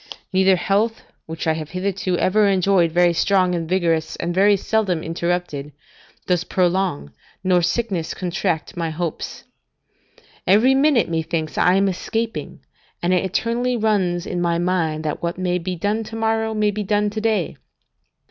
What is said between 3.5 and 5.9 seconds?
and vigorous, and very seldom interrupted,